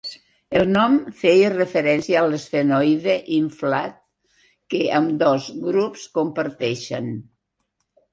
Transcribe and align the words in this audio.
El 0.59 0.69
nom 0.75 0.93
feia 1.17 1.49
referència 1.53 2.15
a 2.21 2.23
l'esfenoide 2.31 3.17
inflat 3.35 3.93
que 4.75 4.81
ambdós 5.01 5.51
grups 5.67 6.07
comparteixen. 6.17 7.13